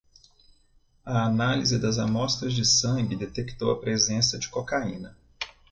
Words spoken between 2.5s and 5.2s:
de sangue detectou a presença de cocaína